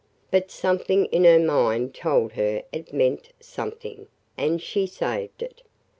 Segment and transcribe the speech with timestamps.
[0.31, 5.61] But something in her mind told her it meant something, and she saved it.